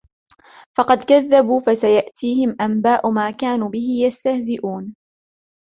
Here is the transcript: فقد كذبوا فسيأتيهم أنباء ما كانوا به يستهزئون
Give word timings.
فقد 0.77 1.03
كذبوا 1.03 1.59
فسيأتيهم 1.59 2.55
أنباء 2.61 3.11
ما 3.11 3.31
كانوا 3.31 3.69
به 3.69 3.99
يستهزئون 4.05 4.95